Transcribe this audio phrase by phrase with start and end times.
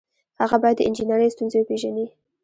[0.41, 2.05] هغه باید د انجنیری ستونزې وپيژني.